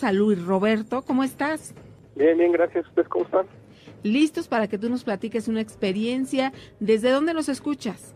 [0.00, 1.02] Tenemos a Luis Roberto.
[1.02, 1.74] ¿Cómo estás?
[2.14, 2.86] Bien, bien, gracias.
[2.86, 3.46] ¿Ustedes cómo están?
[4.02, 6.52] Listos para que tú nos platiques una experiencia.
[6.78, 8.14] ¿Desde dónde nos escuchas?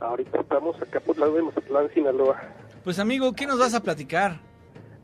[0.00, 2.40] Ahorita estamos acá por lado de Mazatlán, Sinaloa.
[2.82, 4.40] Pues amigo, ¿qué nos vas a platicar?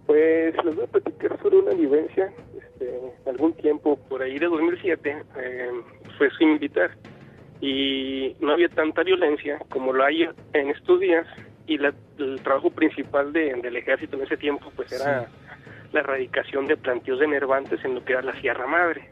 [0.07, 2.33] Pues les voy a platicar sobre una vivencia.
[2.57, 5.71] Este, algún tiempo, por ahí de 2007, eh,
[6.19, 6.97] fue sin militar.
[7.61, 11.27] Y no había tanta violencia como lo hay en estos días.
[11.67, 15.29] Y la, el trabajo principal de, del ejército en ese tiempo pues era
[15.93, 19.11] la erradicación de plantíos de nervantes en lo que era la Sierra Madre.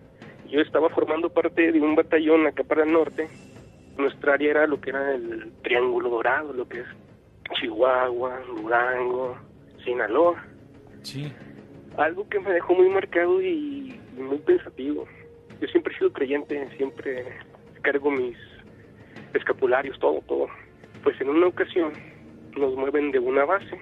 [0.48, 3.28] Yo estaba formando parte de un batallón acá para el norte.
[3.96, 6.86] Nuestra área era lo que era el Triángulo Dorado, lo que es
[7.54, 9.36] Chihuahua, Durango,
[9.84, 10.44] Sinaloa.
[11.02, 11.32] Sí.
[11.96, 15.06] Algo que me dejó muy marcado y muy pensativo.
[15.60, 17.24] Yo siempre he sido creyente, siempre
[17.82, 18.36] cargo mis
[19.34, 20.46] escapularios, todo, todo.
[21.02, 21.92] Pues en una ocasión
[22.56, 23.78] nos mueven de una base.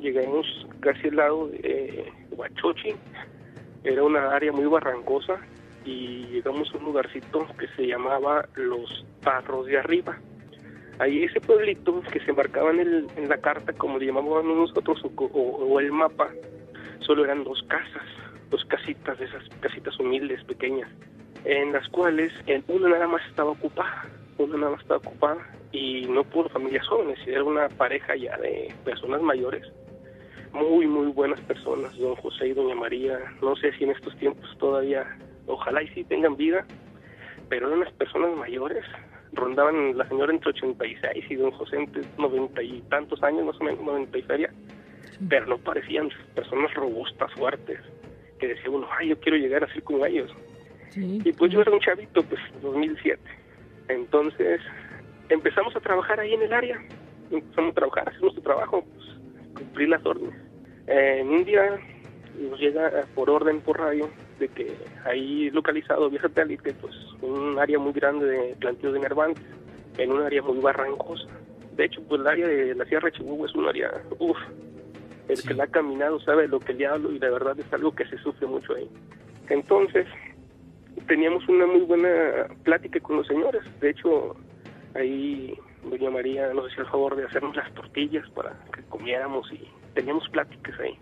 [0.00, 2.94] Llegamos casi al lado de Huachochi.
[3.84, 5.40] Era una área muy barrancosa
[5.84, 10.18] y llegamos a un lugarcito que se llamaba Los Parros de Arriba.
[10.98, 15.80] Ahí ese pueblito que se marcaba en, la carta, como le llamábamos nosotros, o, o,
[15.80, 16.28] el mapa,
[17.00, 18.06] solo eran dos casas,
[18.50, 20.90] dos casitas, de esas casitas humildes, pequeñas,
[21.44, 24.06] en las cuales en una nada más estaba ocupada,
[24.38, 25.38] una nada más estaba ocupada,
[25.72, 29.66] y no por familias jóvenes, era una pareja ya de personas mayores,
[30.52, 34.56] muy, muy buenas personas, don José y doña María, no sé si en estos tiempos
[34.58, 36.66] todavía, ojalá y sí tengan vida,
[37.48, 38.84] pero eran unas personas mayores,
[39.32, 43.64] rondaban la señora entre 86 y don José entre 90 y tantos años, más o
[43.64, 44.52] menos 90 y feria,
[45.28, 47.80] pero no parecían personas robustas, fuertes,
[48.38, 50.30] que decía uno, ay, yo quiero llegar a ser como ellos.
[50.94, 53.18] Y pues yo era un chavito, pues 2007.
[53.88, 54.60] Entonces
[55.28, 56.78] empezamos a trabajar ahí en el área,
[57.30, 59.06] empezamos a trabajar, hacer nuestro trabajo, pues,
[59.54, 60.41] cumplir las órdenes.
[60.86, 61.78] En un día
[62.38, 67.78] nos llega por orden por radio de que ahí localizado vía satélite pues un área
[67.78, 69.44] muy grande de plantíos de nervantes
[69.98, 71.28] en un área muy barrancosa.
[71.76, 74.38] De hecho pues el área de la Sierra de Chihuahua es un área uff
[75.28, 77.94] el que la ha caminado sabe lo que le hablo y la verdad es algo
[77.94, 78.88] que se sufre mucho ahí.
[79.48, 80.06] Entonces
[81.06, 83.62] teníamos una muy buena plática con los señores.
[83.80, 84.36] De hecho
[84.94, 89.68] ahí doña María nos hacía el favor de hacernos las tortillas para que comiéramos y
[89.94, 90.98] teníamos pláticas ahí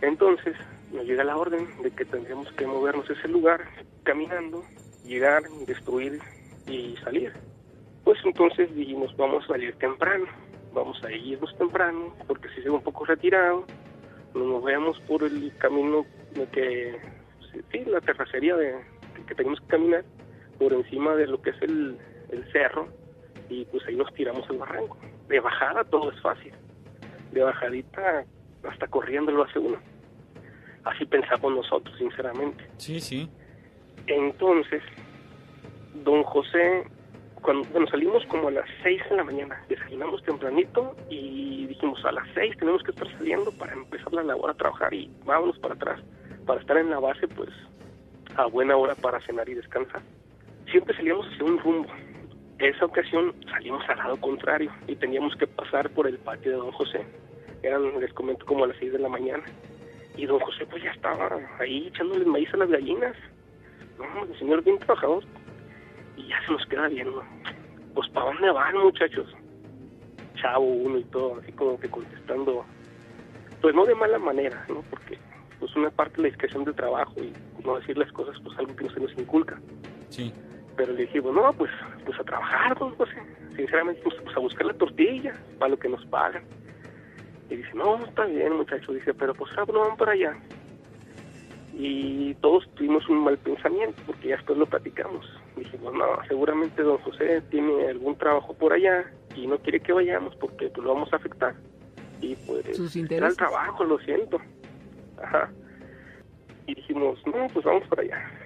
[0.00, 0.56] entonces
[0.92, 3.60] nos llega la orden de que tendríamos que movernos a ese lugar
[4.04, 4.62] caminando,
[5.04, 6.20] llegar, destruir
[6.66, 7.32] y salir.
[8.04, 10.26] Pues entonces dijimos, vamos a salir temprano,
[10.72, 13.66] vamos a irnos temprano, porque si se un poco retirado,
[14.34, 16.98] nos movemos por el camino de que,
[17.72, 18.76] sí, la terracería de,
[19.26, 20.04] que tenemos que caminar,
[20.58, 21.98] por encima de lo que es el,
[22.30, 22.88] el cerro,
[23.48, 24.96] y pues ahí nos tiramos al barranco.
[25.28, 26.52] De bajada todo es fácil,
[27.32, 28.24] de bajadita
[28.68, 29.78] hasta corriendo lo hace uno.
[30.84, 32.64] Así pensamos nosotros, sinceramente.
[32.78, 33.30] Sí, sí.
[34.06, 34.82] Entonces,
[36.04, 36.84] don José,
[37.42, 42.12] cuando bueno, salimos como a las 6 de la mañana, desayunamos tempranito y dijimos a
[42.12, 45.74] las 6 tenemos que estar saliendo para empezar la labor a trabajar y vámonos para
[45.74, 46.00] atrás,
[46.46, 47.50] para estar en la base, pues
[48.36, 50.02] a buena hora para cenar y descansar.
[50.70, 51.88] Siempre salíamos hacia un rumbo.
[52.58, 56.72] Esa ocasión salimos al lado contrario y teníamos que pasar por el patio de don
[56.72, 57.06] José.
[57.62, 59.44] Eran, les comento, como a las 6 de la mañana.
[60.16, 61.30] Y don José pues ya estaba
[61.60, 63.14] ahí echándole maíz a las gallinas.
[63.96, 65.22] No, el señor bien trabajador.
[66.16, 67.22] Y ya se nos queda viendo.
[67.94, 69.32] Pues ¿para dónde van muchachos?
[70.34, 72.64] Chavo uno y todo, así como que contestando.
[73.62, 74.82] Pues no de mala manera, ¿no?
[74.90, 75.16] Porque
[75.60, 77.32] pues una parte de la discreción del trabajo y
[77.64, 79.60] no decir las cosas pues algo que no se nos inculca.
[80.08, 80.32] Sí.
[80.78, 81.72] Pero le dijimos, no, pues,
[82.06, 83.16] pues a trabajar, don José.
[83.56, 86.44] Sinceramente, pues, pues a buscar la tortilla para lo que nos pagan.
[87.50, 88.92] Y dice, no, está bien, muchacho.
[88.92, 90.38] Dice, pero pues ah, no van para allá.
[91.74, 95.26] Y todos tuvimos un mal pensamiento, porque ya después lo platicamos.
[95.56, 100.34] Dijimos, no, seguramente don José tiene algún trabajo por allá y no quiere que vayamos
[100.36, 101.54] porque pues lo vamos a afectar.
[102.20, 102.64] Y pues
[103.10, 104.40] era el trabajo, lo siento.
[105.20, 105.50] Ajá.
[106.66, 108.37] Y dijimos, no, pues vamos para allá.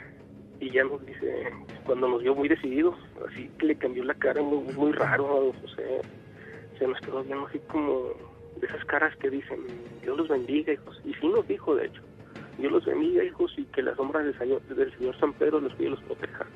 [0.62, 1.52] Y ya nos dice,
[1.84, 2.94] cuando nos vio muy decididos,
[3.28, 6.00] así que le cambió la cara muy, muy raro a don José.
[6.78, 8.12] Se nos quedó viendo así como
[8.60, 9.58] de esas caras que dicen,
[10.02, 11.02] Dios los bendiga, hijos.
[11.04, 12.00] Y sí nos dijo, de hecho,
[12.58, 14.62] Dios los bendiga, hijos, y que la sombra del Señor,
[15.18, 16.46] San Pedro los cuide y los proteja.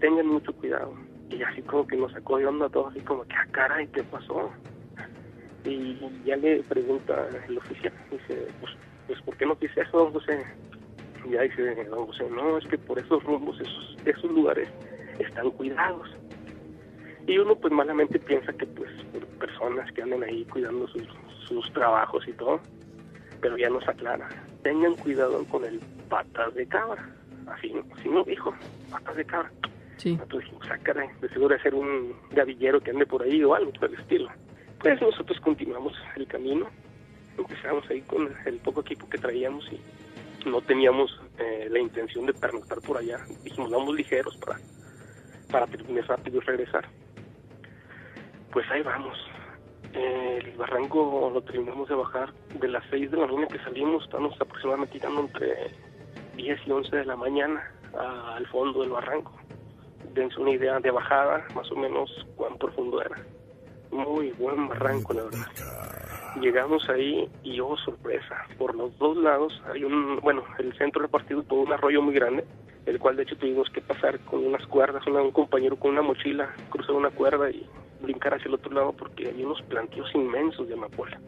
[0.00, 0.94] Tengan mucho cuidado.
[1.28, 3.86] Y así como que nos sacó de onda a todos, así como que, ah, caray,
[3.88, 4.50] ¿qué pasó?
[5.66, 8.72] Y ya le pregunta el oficial, dice, pues,
[9.06, 10.42] pues ¿por qué no dice eso, José?
[11.24, 14.68] Y ya dice don José, no, es que por esos rumbos, esos, esos lugares
[15.18, 16.08] están cuidados
[17.28, 18.90] y uno pues malamente piensa que pues
[19.38, 21.06] personas que andan ahí cuidando sus,
[21.46, 22.58] sus trabajos y todo,
[23.42, 24.28] pero ya nos aclara,
[24.62, 25.78] tengan cuidado con el
[26.08, 27.06] patas de cabra,
[27.46, 28.54] así, así nos dijo,
[28.90, 29.52] patas de cabra.
[29.98, 30.14] Sí.
[30.14, 33.54] Nosotros dijimos, ah, caray, de seguro de ser un gavillero que ande por ahí o
[33.54, 34.30] algo por el estilo.
[34.80, 36.66] Pues nosotros continuamos el camino,
[37.36, 39.78] empezamos ahí con el poco equipo que traíamos y
[40.48, 43.18] no teníamos eh, la intención de pernoctar por allá.
[43.42, 44.58] Dijimos, vamos ligeros para,
[45.50, 46.88] para terminar rápido y regresar.
[48.52, 49.16] Pues ahí vamos.
[49.92, 54.38] El barranco lo terminamos de bajar de las 6 de la mañana que salimos, estamos
[54.40, 55.70] aproximadamente tirando entre
[56.36, 57.72] 10 y 11 de la mañana
[58.34, 59.32] al fondo del barranco.
[60.12, 63.16] Dense una idea de bajada, más o menos cuán profundo era.
[63.90, 65.46] Muy buen barranco, la verdad.
[66.34, 71.42] Llegamos ahí y oh sorpresa, por los dos lados hay un, bueno, el centro repartido
[71.42, 72.44] por un arroyo muy grande,
[72.86, 76.54] el cual de hecho tuvimos que pasar con unas cuerdas, un compañero con una mochila,
[76.70, 77.66] cruzar una cuerda y
[78.02, 81.18] brincar hacia el otro lado porque había unos plantíos inmensos de amapola,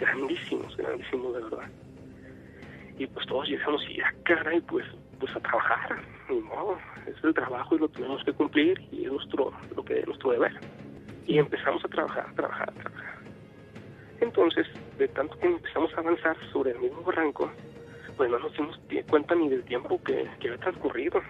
[0.00, 1.70] grandísimos, grandísimos de verdad.
[2.98, 4.84] Y pues todos llegamos y ya caray, pues,
[5.20, 9.12] pues a trabajar, ni modo, es el trabajo y lo tenemos que cumplir y es
[9.12, 10.52] nuestro, lo que es nuestro deber.
[11.26, 13.21] Y empezamos a trabajar, a trabajar, a trabajar.
[14.22, 14.66] Entonces,
[14.98, 17.50] de tanto que empezamos a avanzar sobre el mismo barranco,
[18.16, 18.78] pues no nos dimos
[19.10, 21.20] cuenta ni del tiempo que, que había transcurrido.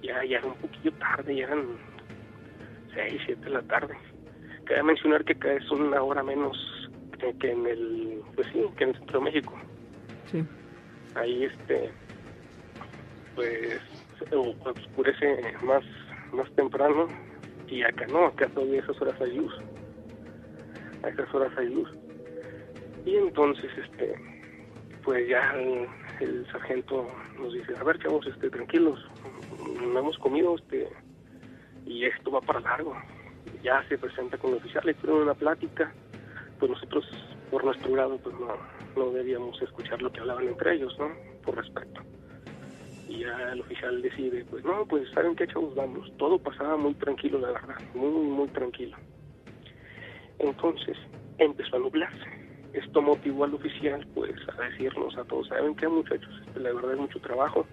[0.00, 1.66] Ya, ya era un poquillo tarde, ya eran
[2.94, 3.96] 6, 7 de la tarde.
[4.64, 6.56] Cabe mencionar que acá es una hora menos
[7.18, 9.58] que, que en el, pues sí, que en el centro de México.
[10.30, 10.44] Sí.
[11.16, 11.90] Ahí, este,
[13.34, 13.80] pues,
[14.64, 15.82] oscurece más,
[16.32, 17.08] más temprano
[17.66, 19.52] y acá no, acá todavía esas horas hay luz.
[21.02, 21.90] A esas horas hay luz.
[23.04, 24.14] Y entonces, este,
[25.02, 25.54] pues ya
[26.20, 27.08] el, sargento
[27.38, 29.00] nos dice, a ver chavos, este, tranquilos,
[29.80, 30.88] no hemos comido, este,
[31.86, 32.94] y esto va para largo.
[33.62, 35.92] Ya se presenta con el oficial, le tuvieron una plática,
[36.58, 37.04] pues nosotros
[37.50, 38.48] por nuestro grado pues no,
[38.96, 41.10] no debíamos escuchar lo que hablaban entre ellos, ¿no?
[41.42, 42.02] Por respeto.
[43.08, 46.12] Y ya el oficial decide, pues no, pues saben qué chavos vamos.
[46.16, 48.96] Todo pasaba muy tranquilo, la verdad, muy, muy tranquilo.
[50.40, 50.98] Entonces
[51.38, 52.30] empezó a nublarse.
[52.72, 56.34] Esto motivó al oficial pues a decirnos a todos, ¿saben qué muchachos?
[56.46, 57.68] Este, la verdad es mucho trabajo.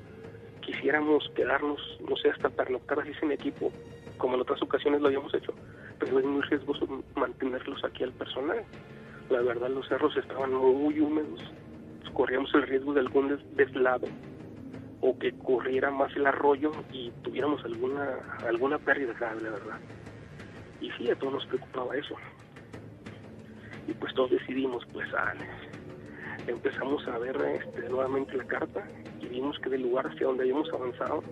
[0.61, 3.73] Quisiéramos quedarnos, no sé, hasta pernoctar así sin equipo,
[4.17, 5.55] como en otras ocasiones lo habíamos hecho,
[5.99, 8.65] pero es muy riesgoso mantenerlos aquí al personal.
[9.29, 11.41] La verdad los cerros estaban muy húmedos,
[12.13, 14.13] corríamos el riesgo de algún des- deslave
[15.01, 19.77] o que corriera más el arroyo y tuviéramos alguna alguna pérdida grave, la verdad.
[20.79, 22.15] Y sí, a todos nos preocupaba eso.
[23.87, 25.33] Y pues todos decidimos, pues, ah,
[26.47, 28.85] empezamos a ver este, nuevamente la carta
[29.21, 31.23] y vimos que del lugar hacia donde habíamos avanzado,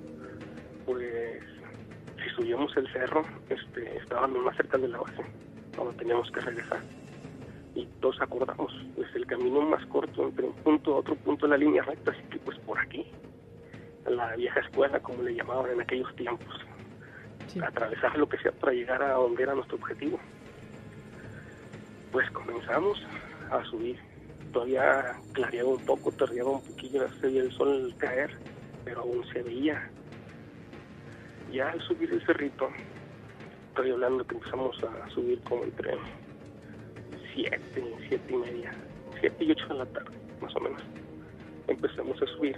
[0.85, 1.41] pues,
[2.23, 5.23] si subíamos el cerro, este, estábamos más cerca de la base,
[5.75, 6.79] donde teníamos que regresar.
[7.75, 11.51] Y todos acordamos, pues, el camino más corto entre un punto a otro punto de
[11.51, 13.05] la línea recta, así que pues por aquí,
[14.09, 16.55] la vieja escuela, como le llamaban en aquellos tiempos
[17.47, 17.59] Sí.
[17.63, 20.19] atravesar lo que sea para llegar a donde era nuestro objetivo.
[22.15, 22.97] Pues comenzamos
[23.51, 23.99] a subir.
[24.53, 28.31] Todavía clareaba un poco, tardaba un poquillo, se veía el sol caer,
[28.85, 29.91] pero aún se veía.
[31.51, 32.69] Ya al subir el cerrito,
[33.67, 35.97] estoy hablando que empezamos a subir como entre
[37.33, 38.71] siete, siete y media,
[39.19, 40.81] siete y ocho de la tarde, más o menos.
[41.67, 42.55] Empezamos a subir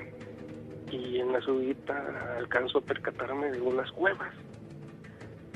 [0.91, 4.35] y en la subida alcanzo a percatarme de unas cuevas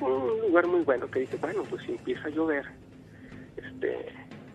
[0.01, 2.65] un lugar muy bueno que dije, bueno, pues si empieza a llover,
[3.81, 4.13] este,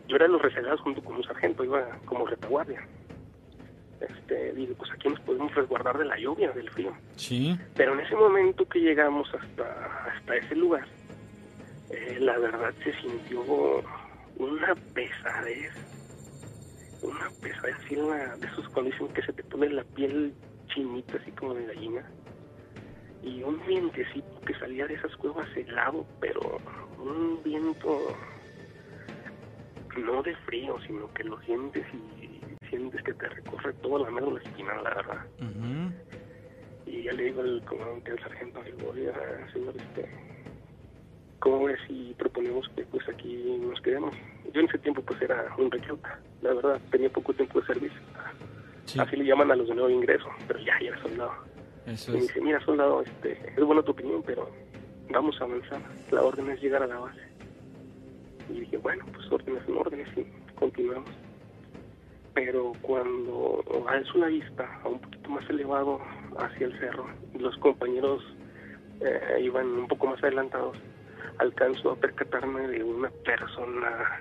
[0.09, 2.87] yo era los rezagados junto con un sargento, iba como retaguardia.
[4.01, 6.93] Este, digo, pues aquí nos podemos resguardar de la lluvia, del frío.
[7.17, 7.59] Sí.
[7.75, 10.87] Pero en ese momento que llegamos hasta, hasta ese lugar,
[11.91, 13.43] eh, la verdad se sintió
[14.39, 15.73] una pesadez,
[17.03, 20.35] una pesadez así en la- de esos cuando dicen que se te pone la piel
[20.69, 22.05] chinita así como de gallina
[23.23, 26.61] y un vientecito que salía de esas cuevas helado, pero
[26.99, 28.15] un viento
[29.97, 34.41] no de frío, sino que lo sientes y sientes que te recorre toda la médula
[34.43, 35.25] espinal, la verdad.
[35.41, 35.93] Ujú.
[36.87, 39.13] Y ya le digo al comandante, al sargento, le digo, oiga,
[39.53, 40.09] señor, este,
[41.41, 44.15] ¿cómo ves si proponemos que pues aquí nos quedemos?
[44.53, 48.01] Yo en ese tiempo pues era un recluta, la verdad, tenía poco tiempo de servicio.
[48.85, 51.33] Sí, Así le llaman a los de nuevo ingreso, pero ya, ya era soldado.
[51.87, 52.27] eso Y me es.
[52.29, 54.49] dice, mira, soldado, este, es buena tu opinión, pero
[55.11, 55.81] vamos a avanzar.
[56.13, 57.21] La orden es llegar a la base.
[58.49, 61.11] Y dije, bueno, pues órdenes son órdenes y continuamos.
[62.35, 66.01] Pero cuando alzo la vista a un poquito más elevado
[66.39, 67.07] hacia el cerro,
[67.39, 68.23] los compañeros
[69.01, 70.77] eh, iban un poco más adelantados,
[71.39, 74.21] alcanzo a percatarme de una persona,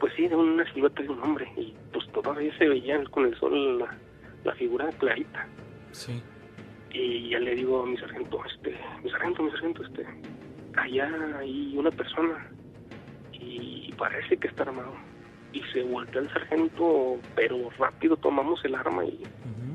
[0.00, 3.38] pues sí, de una silueta de un hombre, y pues todavía se veía con el
[3.38, 3.96] sol la,
[4.44, 5.46] la figura clarita.
[5.92, 6.22] Sí.
[6.92, 10.06] Y ya le digo a mi sargento, este, mi sargento, mi sargento, este,
[10.76, 12.50] allá hay una persona
[13.44, 14.94] y parece que está armado.
[15.52, 19.22] Y se voltea el sargento, pero rápido tomamos el arma y,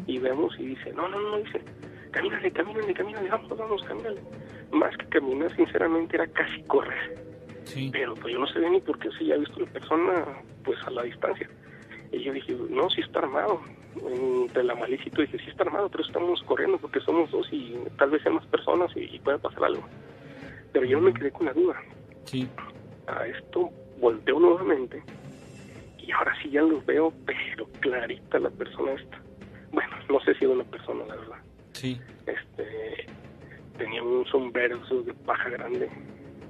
[0.07, 1.61] y vemos y dice, no, no, no, dice,
[2.11, 4.21] camínale, camínale, camínale, vamos, vamos, camínale.
[4.71, 7.23] Más que caminar, sinceramente, era casi correr.
[7.63, 7.89] Sí.
[7.93, 10.25] Pero pues yo no sabía ni por qué si ya he visto la persona
[10.63, 11.49] pues a la distancia.
[12.11, 13.61] Y yo dije, no, sí está armado.
[13.95, 18.11] Entre la todo, dije, sí está armado, pero estamos corriendo porque somos dos y tal
[18.11, 19.83] vez sean más personas y, y pueda pasar algo.
[20.71, 21.75] Pero yo me quedé con la duda.
[22.25, 22.47] Sí.
[23.09, 25.03] A esto volteo nuevamente
[26.09, 29.21] y ahora sí ya los veo, pero clarita la persona esta.
[29.71, 31.37] Bueno, no sé si era una persona, la verdad.
[31.73, 32.01] Sí.
[32.25, 33.05] Este,
[33.77, 35.87] tenía un sombrero de paja grande,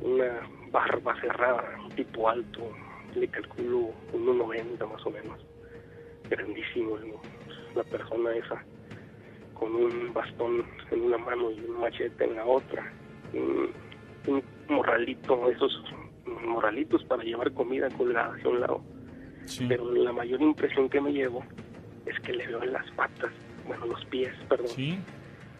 [0.02, 2.72] una barba cerrada, un tipo alto,
[3.16, 5.40] le calculo 1,90 más o menos.
[6.30, 6.98] Grandísimo
[7.76, 8.64] la persona esa,
[9.54, 12.92] con un bastón en una mano y un machete en la otra.
[13.34, 13.72] Un,
[14.28, 15.84] un morralito, esos
[16.46, 18.82] morralitos para llevar comida colgada hacia un lado.
[19.46, 19.66] Sí.
[19.68, 21.44] Pero la mayor impresión que me llevo
[22.06, 23.32] es que le veo en las patas,
[23.68, 25.00] bueno, los pies, perdón Sí.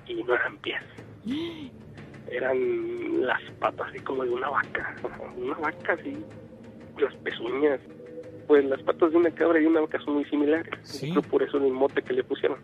[0.08, 0.82] y no eran pies.
[2.32, 4.96] Eran las patas así como de una vaca,
[5.36, 6.16] una vaca así,
[7.00, 7.80] las pezuñas.
[8.48, 11.08] Pues las patas de una cabra y una vaca son muy similares, Sí.
[11.08, 12.60] Yo creo por eso el mote que le pusieron.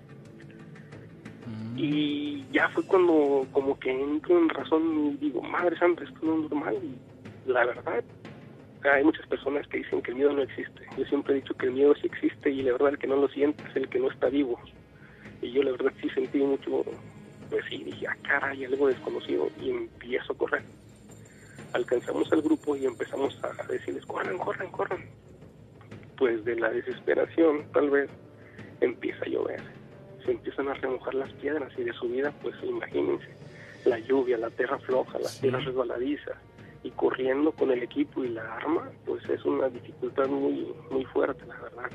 [1.47, 1.77] Mm.
[1.77, 6.35] Y ya fue cuando como que entro en razón y digo, madre santa, esto no
[6.45, 6.75] es normal.
[6.83, 6.95] Y
[7.45, 8.03] la verdad,
[8.83, 10.87] hay muchas personas que dicen que el miedo no existe.
[10.97, 13.15] Yo siempre he dicho que el miedo sí existe y la verdad el que no
[13.15, 14.59] lo siente es el que no está vivo.
[15.41, 16.83] Y yo la verdad sí sentí mucho,
[17.49, 20.63] pues sí, dije, ah, caray, algo desconocido y empiezo a correr.
[21.73, 25.03] Alcanzamos al grupo y empezamos a decirles, corran, corran, corran.
[26.17, 28.09] Pues de la desesperación, tal vez,
[28.81, 29.61] empieza a llover.
[30.25, 33.27] Se empiezan a remojar las piedras y de subida, pues imagínense,
[33.85, 35.41] la lluvia, la tierra floja, las Sí.
[35.41, 36.37] piedras resbaladizas
[36.85, 41.43] y corriendo con el equipo y la arma, pues es una dificultad muy muy fuerte,
[41.47, 41.89] la verdad.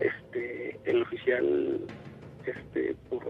[0.00, 1.80] Este, el oficial,
[2.44, 3.24] este, por,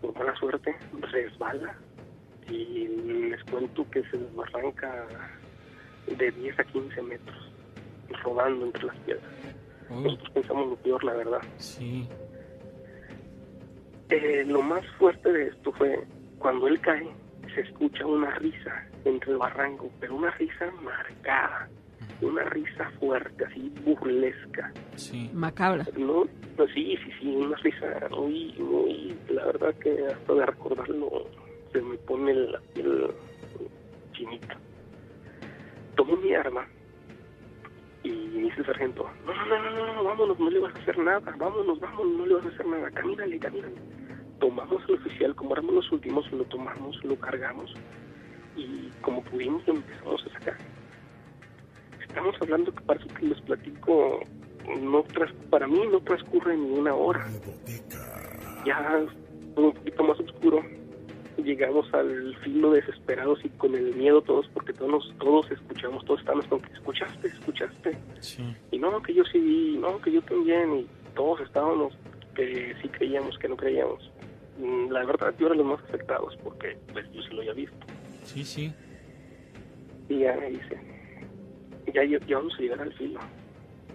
[0.00, 0.76] por mala suerte,
[1.10, 1.74] resbala
[2.48, 2.86] y
[3.30, 5.06] les cuento que se desbarranca
[6.06, 7.52] de 10 a 15 metros,
[8.22, 9.24] rodando entre las piedras.
[9.90, 11.40] Uy, Nosotros pensamos lo peor, la verdad.
[11.56, 12.08] sí.
[14.10, 16.04] Eh, lo más fuerte de esto fue
[16.38, 17.08] cuando él cae,
[17.54, 21.68] se escucha una risa entre el barranco, pero una risa marcada,
[22.20, 24.72] una risa fuerte, así burlesca.
[24.96, 25.30] Sí.
[25.32, 25.84] Macabra.
[25.96, 26.24] No,
[26.56, 31.26] no, sí, sí, sí, una risa muy, muy, la verdad que hasta de recordarlo
[31.72, 33.10] se me pone la piel
[34.12, 34.56] chinita.
[35.96, 36.66] Tomo mi arma
[38.02, 40.78] y me dice el sargento, no, no, no, no, no, vámonos, no le vas a
[40.78, 43.74] hacer nada, vámonos, vámonos, no le vas a hacer nada, camínale, camínale.
[44.40, 47.72] Tomamos al oficial, como éramos los últimos, lo tomamos, lo cargamos
[48.56, 50.56] y como pudimos lo empezamos a sacar.
[52.06, 54.20] Estamos hablando que parece que les platico,
[54.80, 57.26] no tras, para mí no transcurre ni una hora.
[58.66, 59.00] Ya
[59.56, 60.62] un poquito más oscuro,
[61.42, 66.20] llegamos al filo desesperados y con el miedo todos, porque todos, nos- todos escuchamos, todos
[66.20, 67.98] estábamos con que escuchaste, escuchaste.
[68.20, 68.54] Sí.
[68.70, 71.94] Y no, que yo sí vi, no, que yo también, y todos estábamos
[72.34, 74.10] que sí creíamos, que no creíamos.
[74.58, 77.76] Mm, La verdad, yo era los más afectados, porque pues yo sí lo había visto.
[78.24, 78.72] Sí, sí.
[80.08, 80.78] Y ya me dice,
[81.94, 83.20] ya, lle- ya vamos a llegar al filo.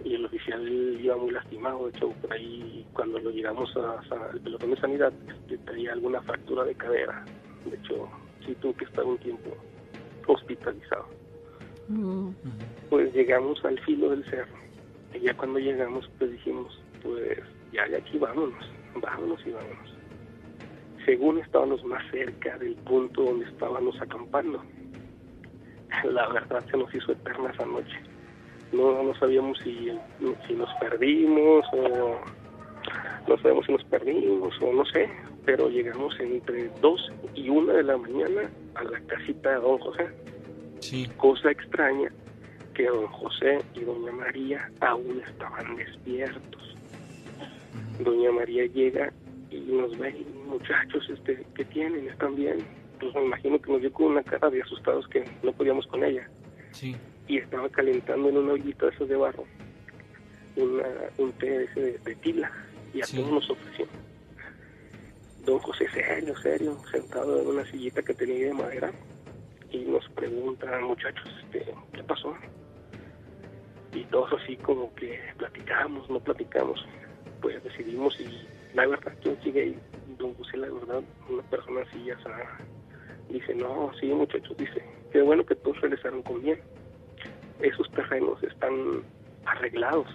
[0.04, 0.66] Y el oficial
[1.00, 5.58] iba muy lastimado, de hecho, por ahí cuando lo llegamos al pelotón de sanidad, este,
[5.58, 7.24] tenía alguna fractura de cadera.
[7.68, 8.08] De hecho,
[8.46, 9.56] sí tuvo que estar un tiempo
[10.26, 11.06] hospitalizado.
[12.90, 14.56] Pues llegamos al filo del cerro.
[15.14, 17.38] Y ya cuando llegamos, pues dijimos, pues
[17.72, 18.64] ya de aquí vámonos,
[19.00, 19.97] vámonos y vámonos.
[21.08, 24.62] Según estábamos más cerca del punto donde estábamos acampando.
[26.04, 27.98] La verdad se nos hizo eterna esa noche.
[28.72, 29.90] No, no sabíamos si,
[30.46, 32.20] si nos perdimos o
[33.26, 35.08] no sabemos si nos perdimos o no sé,
[35.46, 38.42] pero llegamos entre 2 y 1 de la mañana
[38.74, 40.08] a la casita de don José
[40.80, 41.06] Sí.
[41.16, 42.12] cosa extraña
[42.74, 46.76] que don José y doña María aún estaban despiertos.
[48.04, 49.10] Doña María llega
[49.50, 50.14] y nos ve,
[50.46, 52.08] muchachos, este, ¿qué tienen?
[52.08, 52.58] ¿Están bien?
[53.00, 56.04] Pues me imagino que nos dio con una cara de asustados que no podíamos con
[56.04, 56.28] ella.
[56.72, 56.96] Sí.
[57.26, 59.44] Y estaba calentando en una ollita de esos de barro
[60.56, 60.84] una,
[61.18, 62.50] un té ese de, de tila
[62.92, 63.16] y a Sí.
[63.18, 63.86] todos nos ofreció.
[65.44, 68.90] Don José serio, serio, sentado en una sillita que tenía de madera
[69.70, 72.34] y nos pregunta, muchachos, este, ¿qué pasó?
[73.94, 76.84] y todos así como que platicamos, no platicamos,
[77.40, 78.46] pues decidimos y
[78.78, 79.78] la verdad, ¿quién sigue ahí?
[80.18, 82.44] Don José, la verdad, una persona así ya sabe,
[83.28, 86.60] dice, no, sí muchachos, dice, qué bueno que todos regresaron con bien.
[87.60, 89.02] Esos terrenos están
[89.44, 90.06] arreglados.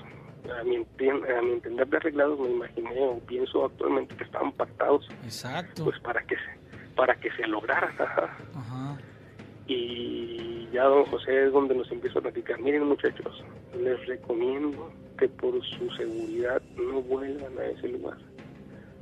[0.57, 5.09] A mi, a mi entender de arreglados me imaginé o pienso actualmente que estaban pactados.
[5.23, 5.83] Exacto.
[5.83, 7.91] Pues para que se, para que se lograra.
[8.55, 8.97] Ajá.
[9.67, 12.59] Y ya don José es donde nos empieza a platicar.
[12.61, 13.43] Miren muchachos,
[13.77, 18.17] les recomiendo que por su seguridad no vuelvan a ese lugar.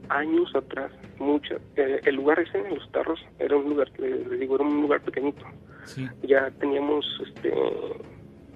[0.10, 4.40] Años atrás, mucha, eh, el lugar ese en los tarros era un lugar que les
[4.40, 5.46] digo era un lugar pequeñito.
[5.86, 6.08] Sí.
[6.24, 7.54] Ya teníamos este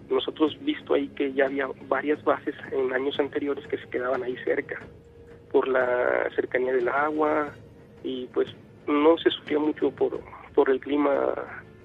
[0.09, 4.35] nosotros visto ahí que ya había varias bases en años anteriores que se quedaban ahí
[4.43, 4.79] cerca
[5.51, 7.51] por la cercanía del agua
[8.03, 8.47] y pues
[8.87, 10.19] no se sufría mucho por
[10.53, 11.33] por el clima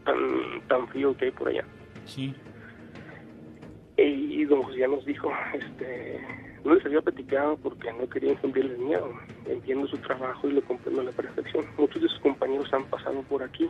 [0.05, 1.65] tan, tan frío que hay por allá.
[2.07, 2.35] Sí.
[3.97, 6.21] Y don José ya nos dijo, este,
[6.65, 9.11] no les había platicado porque no quería infundirles miedo.
[9.47, 11.65] Entiendo su trabajo y lo comprendo a la perfección.
[11.79, 13.69] Muchos de sus compañeros han pasado por aquí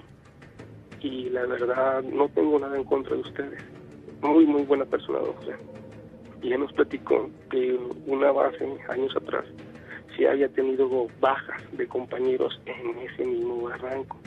[1.01, 3.63] y la verdad no tengo nada en contra de ustedes.
[4.23, 5.57] Muy, muy buena persona, don José.
[6.43, 9.45] Y ya nos platicó que una base años atrás
[10.17, 14.19] sí había tenido bajas de compañeros en ese mismo barranco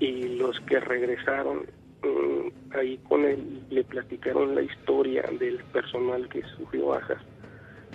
[0.00, 1.66] y los que regresaron
[2.02, 7.22] mm, ahí con él le platicaron la historia del personal que sufrió bajas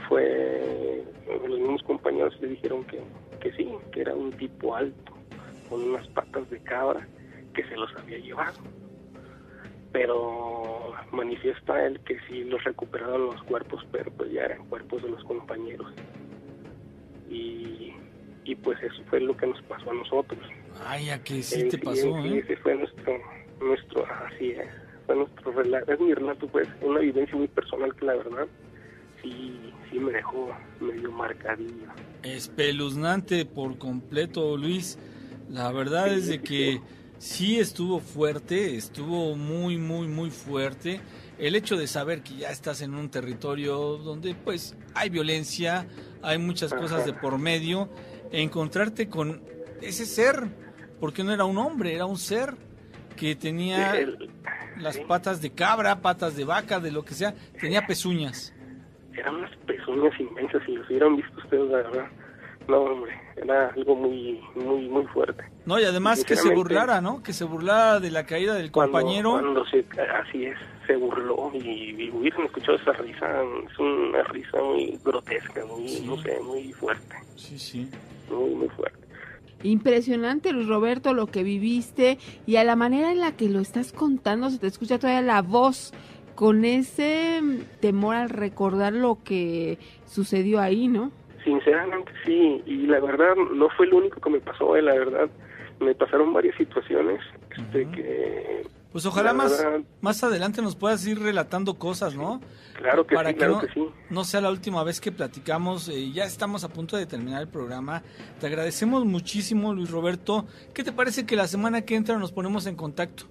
[0.09, 1.03] fue
[1.47, 2.99] los mismos compañeros le dijeron que,
[3.39, 5.13] que sí que era un tipo alto
[5.69, 7.07] con unas patas de cabra
[7.53, 8.57] que se los había llevado.
[9.91, 15.09] Pero manifiesta él que sí los recuperaron los cuerpos pero pues ya eran cuerpos de
[15.09, 15.93] los compañeros.
[17.29, 17.93] Y,
[18.43, 20.41] y pues eso fue lo que nos pasó a nosotros.
[20.85, 22.39] Ay, a que sí te pasó, ¿eh?
[22.39, 23.19] Ese fue nuestro,
[23.61, 24.67] nuestro, así es,
[25.05, 28.47] fue nuestro relato, es mi relato, pues, una vivencia muy personal que la verdad
[29.21, 29.58] sí,
[29.89, 30.49] sí me dejó
[30.79, 31.87] medio marcadillo.
[32.23, 34.97] Espeluznante por completo, Luis.
[35.49, 36.81] La verdad es de que
[37.17, 41.01] sí estuvo fuerte, estuvo muy, muy, muy fuerte.
[41.37, 45.87] El hecho de saber que ya estás en un territorio donde pues hay violencia,
[46.21, 47.89] hay muchas cosas de por medio,
[48.31, 49.41] encontrarte con
[49.81, 50.47] ese ser
[50.99, 52.55] porque no era un hombre, era un ser
[53.15, 53.95] que tenía
[54.77, 58.53] las patas de cabra, patas de vaca, de lo que sea, tenía pezuñas.
[59.13, 59.78] Eran unas pezuñas
[60.19, 62.07] inmensas, si los hubieran visto ustedes, la verdad.
[62.67, 65.43] No, hombre, era algo muy, muy, muy fuerte.
[65.65, 67.23] No, y además que se burlara, ¿no?
[67.23, 69.31] Que se burlara de la caída del compañero.
[69.31, 69.83] Cuando se,
[70.23, 73.25] así es, se burló y, y hubiesen escuchado esa risa,
[73.67, 77.15] es una risa muy grotesca, muy, no sé, muy fuerte.
[77.35, 77.89] Sí, sí.
[78.29, 78.99] Muy, muy fuerte.
[79.63, 83.91] Impresionante, Luis Roberto, lo que viviste y a la manera en la que lo estás
[83.91, 85.91] contando, se te escucha todavía la voz
[86.39, 87.41] con ese
[87.81, 91.11] temor al recordar lo que sucedió ahí, ¿no?
[91.43, 95.29] Sinceramente sí, y la verdad no fue lo único que me pasó, eh, la verdad
[95.81, 97.19] me pasaron varias situaciones
[97.57, 99.67] este, que pues ojalá más,
[99.99, 102.39] más adelante nos puedas ir relatando cosas, ¿no?
[102.77, 103.85] Claro que Para sí, claro no, que sí.
[104.09, 107.49] No sea la última vez que platicamos, eh, ya estamos a punto de terminar el
[107.49, 108.01] programa.
[108.39, 110.45] Te agradecemos muchísimo, Luis Roberto.
[110.73, 113.25] ¿Qué te parece que la semana que entra nos ponemos en contacto?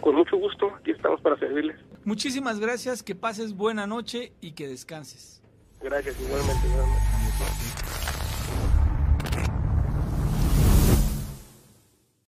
[0.00, 1.76] Con mucho gusto, aquí estamos para servirles.
[2.04, 5.42] Muchísimas gracias, que pases buena noche y que descanses.
[5.80, 7.87] Gracias, igualmente, igualmente.